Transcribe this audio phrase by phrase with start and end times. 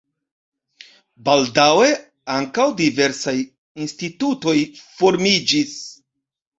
[1.27, 1.91] Baldaŭe
[2.39, 3.37] ankaŭ diversaj
[3.87, 4.59] institutoj
[4.91, 5.81] formiĝis.